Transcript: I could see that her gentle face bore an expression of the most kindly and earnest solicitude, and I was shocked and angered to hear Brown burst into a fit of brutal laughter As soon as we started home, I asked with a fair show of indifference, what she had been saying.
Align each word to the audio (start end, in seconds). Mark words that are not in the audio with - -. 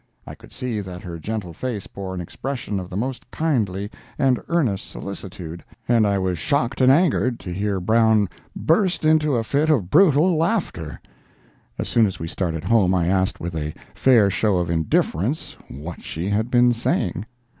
I 0.25 0.33
could 0.33 0.51
see 0.51 0.79
that 0.81 1.03
her 1.03 1.19
gentle 1.19 1.53
face 1.53 1.85
bore 1.85 2.15
an 2.15 2.21
expression 2.21 2.79
of 2.79 2.89
the 2.89 2.97
most 2.97 3.29
kindly 3.29 3.91
and 4.17 4.41
earnest 4.49 4.87
solicitude, 4.89 5.63
and 5.87 6.07
I 6.07 6.17
was 6.17 6.39
shocked 6.39 6.81
and 6.81 6.91
angered 6.91 7.39
to 7.41 7.53
hear 7.53 7.79
Brown 7.79 8.27
burst 8.55 9.05
into 9.05 9.35
a 9.35 9.43
fit 9.43 9.69
of 9.69 9.91
brutal 9.91 10.35
laughter 10.35 10.99
As 11.77 11.87
soon 11.87 12.07
as 12.07 12.17
we 12.19 12.27
started 12.27 12.63
home, 12.63 12.95
I 12.95 13.09
asked 13.09 13.39
with 13.39 13.55
a 13.55 13.75
fair 13.93 14.31
show 14.31 14.57
of 14.57 14.71
indifference, 14.71 15.55
what 15.69 16.01
she 16.01 16.29
had 16.29 16.49
been 16.49 16.73
saying. 16.73 17.27